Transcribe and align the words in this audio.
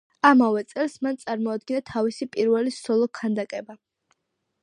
ამავე 0.27 0.61
წელს 0.71 0.95
მან 1.07 1.19
წარმოადგინა 1.23 1.83
თავისი 1.91 2.27
პირველი 2.37 2.73
სოლო 2.79 3.11
ქანდაკება. 3.19 3.77